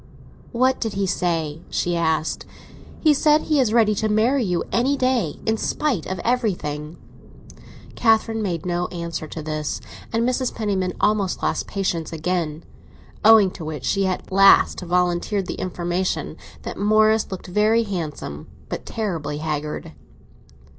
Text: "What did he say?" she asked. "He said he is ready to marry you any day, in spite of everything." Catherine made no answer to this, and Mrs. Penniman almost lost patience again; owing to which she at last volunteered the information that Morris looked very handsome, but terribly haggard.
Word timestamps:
"What 0.51 0.81
did 0.81 0.93
he 0.93 1.05
say?" 1.05 1.61
she 1.69 1.95
asked. 1.95 2.43
"He 3.01 3.13
said 3.13 3.41
he 3.41 3.59
is 3.59 3.71
ready 3.71 3.93
to 3.93 4.09
marry 4.09 4.43
you 4.43 4.63
any 4.71 4.97
day, 4.97 5.39
in 5.45 5.57
spite 5.57 6.07
of 6.07 6.17
everything." 6.25 6.97
Catherine 7.93 8.41
made 8.41 8.65
no 8.65 8.87
answer 8.87 9.27
to 9.27 9.43
this, 9.43 9.79
and 10.11 10.27
Mrs. 10.27 10.55
Penniman 10.55 10.93
almost 10.99 11.43
lost 11.43 11.67
patience 11.67 12.11
again; 12.11 12.63
owing 13.23 13.51
to 13.51 13.63
which 13.63 13.85
she 13.85 14.07
at 14.07 14.31
last 14.31 14.79
volunteered 14.81 15.45
the 15.45 15.59
information 15.61 16.35
that 16.63 16.79
Morris 16.79 17.29
looked 17.31 17.45
very 17.45 17.83
handsome, 17.83 18.47
but 18.69 18.87
terribly 18.87 19.37
haggard. 19.37 19.91